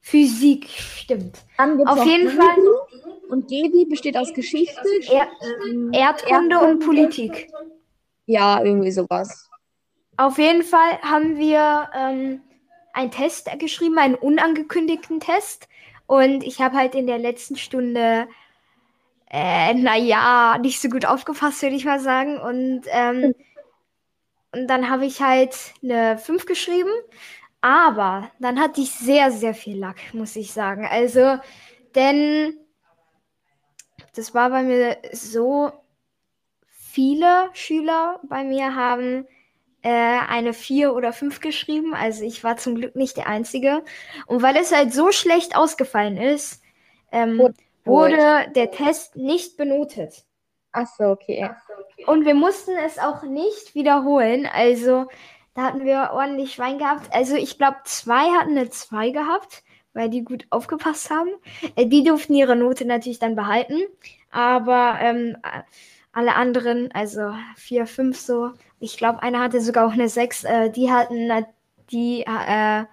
[0.00, 1.38] Physik, stimmt.
[1.58, 2.56] Auf jeden Fall.
[3.28, 7.50] Und Gebi besteht aus Geschichte, er Erdkunde, Erdkunde und Politik.
[8.26, 9.48] Ja, irgendwie sowas.
[10.16, 12.40] Auf jeden Fall haben wir ähm,
[12.92, 15.68] einen Test geschrieben, einen unangekündigten Test.
[16.06, 18.28] Und ich habe halt in der letzten Stunde
[19.28, 22.38] äh, naja, nicht so gut aufgepasst, würde ich mal sagen.
[22.38, 23.34] Und, ähm,
[24.56, 26.90] und dann habe ich halt eine 5 geschrieben.
[27.60, 30.86] Aber dann hatte ich sehr, sehr viel Lack, muss ich sagen.
[30.86, 31.38] Also,
[31.94, 32.56] denn
[34.14, 35.72] das war bei mir so,
[36.96, 39.26] viele Schüler bei mir haben
[39.82, 41.94] äh, eine 4 oder 5 geschrieben.
[41.94, 43.84] Also ich war zum Glück nicht der Einzige.
[44.26, 46.62] Und weil es halt so schlecht ausgefallen ist,
[47.12, 47.52] ähm,
[47.84, 50.24] wurde der Test nicht benotet.
[50.72, 51.50] Ach so, okay.
[52.06, 54.48] Und wir mussten es auch nicht wiederholen.
[54.52, 55.06] Also
[55.54, 57.12] da hatten wir ordentlich Schwein gehabt.
[57.12, 59.62] Also ich glaube, zwei hatten eine 2 gehabt,
[59.94, 61.30] weil die gut aufgepasst haben.
[61.74, 63.80] Äh, die durften ihre Note natürlich dann behalten.
[64.30, 65.36] Aber ähm,
[66.12, 70.70] alle anderen, also vier, fünf so, ich glaube, einer hatte sogar auch eine 6, äh,
[70.70, 71.30] die hatten,
[71.90, 72.84] die äh,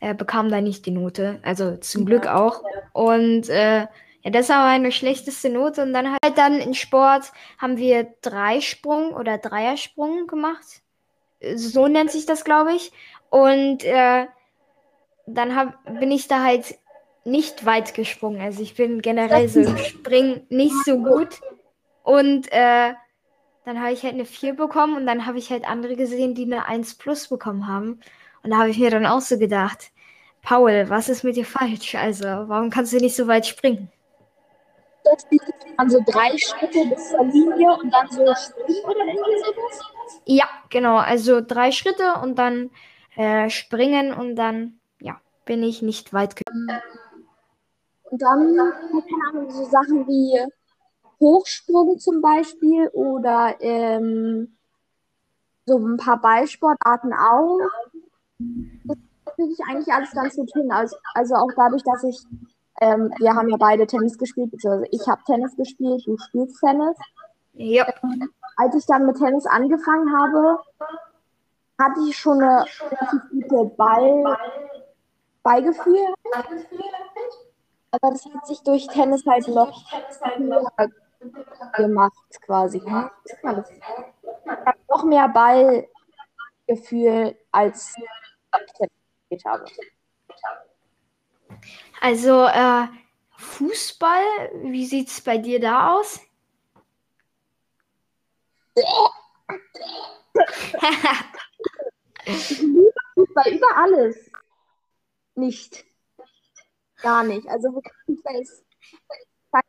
[0.00, 1.38] äh, bekamen da nicht die Note.
[1.42, 2.62] Also zum Glück auch.
[2.92, 3.86] Und äh,
[4.22, 5.82] ja, das war meine schlechteste Note.
[5.82, 10.82] Und dann halt dann in Sport haben wir Dreisprung oder Dreiersprung gemacht.
[11.54, 12.92] So nennt sich das, glaube ich.
[13.30, 14.26] Und äh,
[15.26, 16.74] dann hab, bin ich da halt
[17.24, 18.40] nicht weit gesprungen.
[18.40, 21.40] Also ich bin generell so im Springen nicht so gut.
[22.02, 22.94] Und äh,
[23.64, 26.44] dann habe ich halt eine 4 bekommen und dann habe ich halt andere gesehen, die
[26.44, 28.00] eine 1 plus bekommen haben.
[28.42, 29.90] Und da habe ich mir dann auch so gedacht,
[30.42, 31.94] Paul, was ist mit dir falsch?
[31.94, 33.90] Also, warum kannst du nicht so weit springen?
[35.10, 35.26] Das
[35.76, 39.80] an so drei Schritte bis zur Linie und dann so springen oder irgendwie sowas?
[40.24, 40.96] Ja, genau.
[40.96, 42.70] Also drei Schritte und dann
[43.16, 46.68] äh, springen und dann, ja, bin ich nicht weit gekommen.
[48.10, 50.38] Und dann, keine Ahnung, so Sachen wie
[51.20, 54.56] Hochsprung zum Beispiel oder ähm,
[55.66, 57.60] so ein paar Ballsportarten auch.
[58.84, 58.96] Das
[59.36, 60.70] kriege ich eigentlich alles ganz gut hin.
[60.72, 62.18] Also, also auch dadurch, dass ich,
[62.80, 66.98] ähm, wir haben ja beide Tennis gespielt, beziehungsweise ich habe Tennis gespielt, du spielst Tennis.
[67.54, 67.86] Ja.
[68.56, 70.58] Als ich dann mit Tennis angefangen habe,
[71.78, 74.36] hatte ich schon eine relativ gute Ball.
[77.92, 79.84] Aber das hat sich durch Tennis halt noch
[81.74, 82.78] gemacht, quasi.
[82.78, 83.10] Ich habe
[84.88, 87.94] noch mehr Ballgefühl als
[89.28, 89.64] ich habe.
[92.00, 92.86] Also äh,
[93.36, 94.24] Fußball,
[94.64, 96.20] wie sieht es bei dir da aus?
[102.24, 104.30] ich liebe Fußball über alles.
[105.34, 105.84] Nicht.
[107.02, 107.46] Gar nicht.
[107.48, 108.44] Also Fußball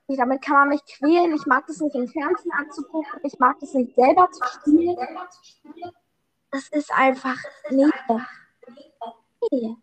[0.08, 1.36] nicht, damit kann man mich quälen.
[1.36, 3.20] Ich mag das nicht im Fernsehen anzugucken.
[3.24, 4.98] Ich mag das nicht selber zu spielen.
[6.52, 7.38] Das ist einfach
[7.70, 7.90] nee.
[9.52, 9.76] nee.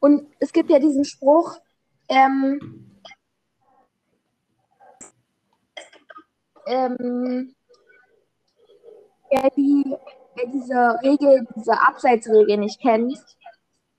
[0.00, 1.58] Und es gibt ja diesen Spruch,
[2.08, 2.94] ähm,
[6.66, 7.54] ähm,
[9.30, 9.96] wer, die,
[10.34, 13.18] wer diese Regel, diese Abseitsregel nicht kennt,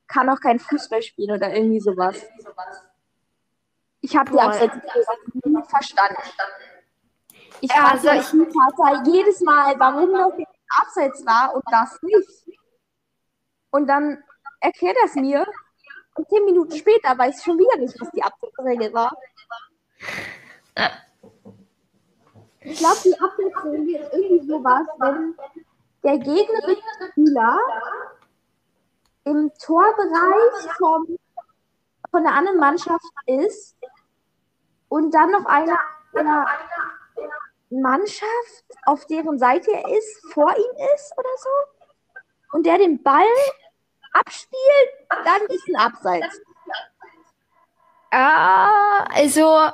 [0.07, 2.25] kann auch kein Fußball spielen oder irgendwie sowas.
[4.01, 5.05] Ich habe die Abseitsregel
[5.43, 6.21] nie verstanden.
[7.61, 10.47] Ich ja, also ich Vater jedes Mal, warum das
[10.81, 12.59] Abseits war und das nicht.
[13.71, 14.23] Und dann
[14.61, 15.45] erklärt er es mir
[16.19, 19.15] und zehn Minuten später weiß ich schon wieder nicht, was die Abseitsregel war.
[22.59, 25.35] Ich glaube, die Abseitsregel ist irgendwie sowas, wenn
[26.03, 27.57] der gegnerische Spieler
[29.23, 31.17] im Torbereich vom,
[32.11, 33.77] von der anderen Mannschaft ist
[34.89, 35.79] und dann noch einer,
[36.13, 36.45] einer
[37.69, 43.23] Mannschaft, auf deren Seite er ist, vor ihm ist oder so und der den Ball
[44.13, 46.41] abspielt, dann ist ein Abseits.
[48.11, 49.69] Ah, also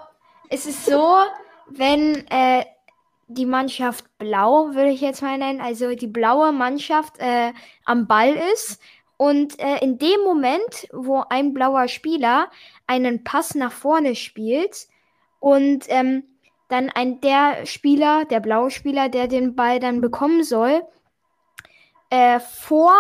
[0.50, 1.18] es ist so,
[1.70, 2.66] wenn äh,
[3.28, 7.54] die Mannschaft blau, würde ich jetzt mal nennen, also die blaue Mannschaft äh,
[7.86, 8.82] am Ball ist
[9.18, 12.52] und äh, in dem Moment, wo ein blauer Spieler
[12.88, 14.88] einen Pass nach vorne spielt
[15.40, 16.24] und ähm,
[16.68, 20.84] dann ein der Spieler, der blaue Spieler, der den Ball dann bekommen soll,
[22.10, 22.94] äh, vor,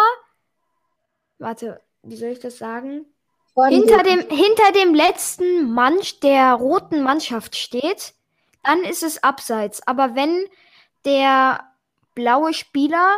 [1.45, 3.05] warte, wie soll ich das sagen?
[3.69, 8.13] hinter dem, hinter dem letzten Mann der roten Mannschaft steht,
[8.63, 9.87] dann ist es abseits.
[9.87, 10.47] Aber wenn
[11.05, 11.63] der
[12.15, 13.17] blaue Spieler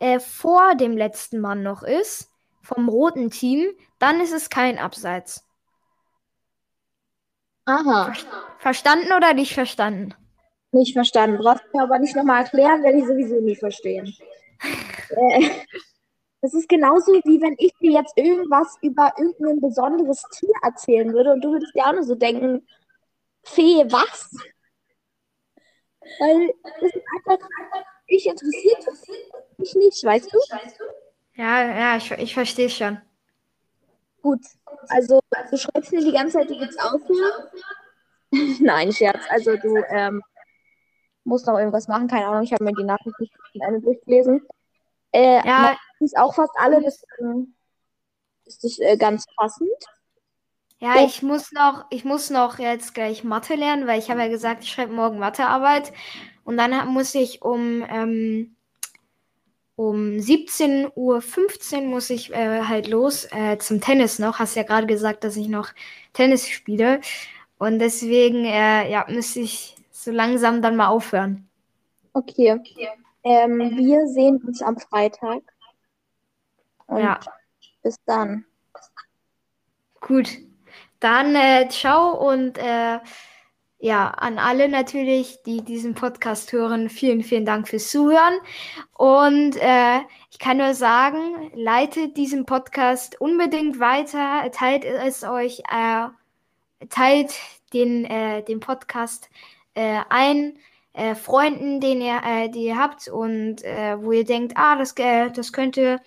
[0.00, 2.28] äh, vor dem letzten Mann noch ist,
[2.60, 5.44] vom roten Team, dann ist es kein Abseits.
[7.64, 8.12] Aha.
[8.58, 10.14] Verstanden oder nicht verstanden?
[10.72, 11.38] Nicht verstanden.
[11.38, 14.14] Brauchst du mir aber nicht nochmal erklären, werde ich sowieso nie verstehen.
[16.42, 21.32] das ist genauso wie wenn ich dir jetzt irgendwas über irgendein besonderes Tier erzählen würde
[21.32, 22.66] und du würdest dir auch nur so denken,
[23.42, 24.30] Fee, was?
[26.18, 27.46] Weil das ist einfach,
[28.06, 28.86] ich interessiert
[29.58, 30.38] mich nicht, weißt du?
[31.34, 33.00] Ja, ja, ich, ich verstehe schon.
[34.22, 34.40] Gut,
[34.88, 35.20] also
[35.50, 37.48] du schreibst mir die ganze Zeit, du willst aufhören.
[38.60, 39.20] Nein, Scherz.
[39.28, 40.22] Also du ähm,
[41.24, 43.32] musst noch irgendwas machen, keine Ahnung, ich habe mir die Nachricht nicht
[43.82, 44.46] durchgelesen.
[45.12, 45.76] Äh, ja.
[46.00, 47.54] Ist auch fast alle, das ähm,
[48.46, 49.70] ist äh, ganz passend.
[50.80, 51.06] Ja, Oh.
[51.06, 54.64] ich muss noch, ich muss noch jetzt gleich Mathe lernen, weil ich habe ja gesagt,
[54.64, 55.92] ich schreibe morgen Mathearbeit.
[56.44, 58.56] Und dann muss ich um, ähm,
[59.76, 64.38] um 17.15 Uhr muss ich äh, halt los äh, zum Tennis noch.
[64.38, 65.68] Hast ja gerade gesagt, dass ich noch
[66.14, 67.00] Tennis spiele.
[67.58, 71.46] Und deswegen, äh, ja, müsste ich so langsam dann mal aufhören.
[72.14, 72.58] Okay.
[73.22, 75.42] Ähm, wir sehen uns am Freitag.
[76.90, 77.20] Und Ja.
[77.82, 78.44] bis dann.
[80.00, 80.38] Gut,
[80.98, 82.98] dann äh, ciao und äh,
[83.78, 88.34] ja, an alle natürlich, die diesen Podcast hören, vielen, vielen Dank fürs Zuhören.
[88.92, 96.08] Und äh, ich kann nur sagen, leitet diesen Podcast unbedingt weiter, teilt es euch, äh,
[96.90, 97.32] teilt
[97.72, 99.30] den, äh, den Podcast
[99.74, 100.58] äh, ein.
[100.92, 104.92] Äh, Freunden, den ihr, äh, die ihr habt und äh, wo ihr denkt, ah, das,
[104.96, 106.00] das könnte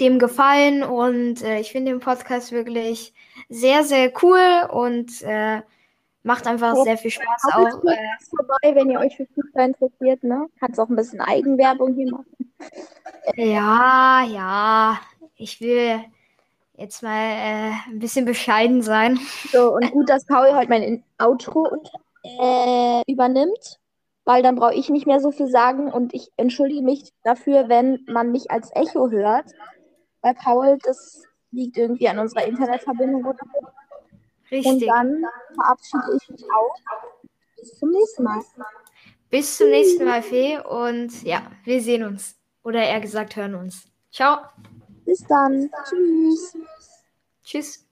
[0.00, 3.12] dem gefallen und äh, ich finde den Podcast wirklich
[3.48, 5.60] sehr, sehr cool und äh,
[6.22, 6.82] macht einfach Ja.
[6.84, 7.84] sehr viel Spaß Auch auch.
[7.84, 7.96] Äh,
[8.28, 10.46] vorbei, wenn ihr euch für Fußball interessiert, ne?
[10.58, 12.52] Kannst auch ein bisschen Eigenwerbung hier machen.
[13.36, 14.98] ja, ja,
[15.36, 16.00] ich will
[16.76, 19.18] jetzt mal äh, ein bisschen bescheiden sein.
[19.52, 21.90] So, und gut, dass Paul heute mein In- Outro und,
[22.24, 23.78] äh, übernimmt,
[24.24, 28.04] weil dann brauche ich nicht mehr so viel sagen und ich entschuldige mich dafür, wenn
[28.06, 29.46] man mich als Echo hört,
[30.22, 33.58] weil Paul, das liegt irgendwie an unserer Internetverbindung oder so.
[33.60, 34.88] Und Richtig.
[34.88, 36.74] dann verabschiede ich mich auch.
[37.56, 38.42] Bis zum nächsten Mal.
[39.30, 40.58] Bis zum nächsten Mal, Fee.
[40.58, 42.36] Und ja, wir sehen uns.
[42.62, 43.88] Oder eher gesagt, hören uns.
[44.10, 44.38] Ciao.
[45.04, 45.70] Bis dann.
[45.88, 46.56] Tschüss.
[47.42, 47.89] Tschüss.